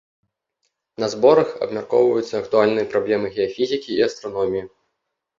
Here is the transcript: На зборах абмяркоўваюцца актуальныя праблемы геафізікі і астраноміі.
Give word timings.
На 1.01 1.09
зборах 1.13 1.49
абмяркоўваюцца 1.65 2.33
актуальныя 2.43 2.87
праблемы 2.93 3.27
геафізікі 3.35 3.89
і 3.97 3.99
астраноміі. 4.07 4.65